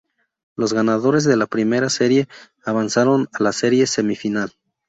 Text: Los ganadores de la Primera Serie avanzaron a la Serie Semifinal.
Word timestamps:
Los 0.57 0.73
ganadores 0.73 1.25
de 1.25 1.35
la 1.35 1.45
Primera 1.45 1.87
Serie 1.91 2.27
avanzaron 2.65 3.29
a 3.33 3.43
la 3.43 3.53
Serie 3.53 3.85
Semifinal. 3.85 4.51